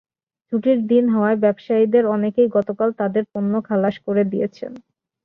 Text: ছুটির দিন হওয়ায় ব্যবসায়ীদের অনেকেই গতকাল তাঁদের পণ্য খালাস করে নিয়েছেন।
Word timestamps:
ছুটির 0.47 0.79
দিন 0.87 1.05
হওয়ায় 1.09 1.37
ব্যবসায়ীদের 1.37 2.03
অনেকেই 2.15 2.47
গতকাল 2.49 2.89
তাঁদের 2.99 3.23
পণ্য 3.33 3.53
খালাস 3.67 3.95
করে 4.05 4.21
নিয়েছেন। 4.25 4.71